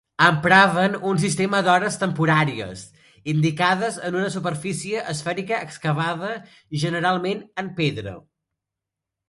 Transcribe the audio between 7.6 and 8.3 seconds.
en pedra.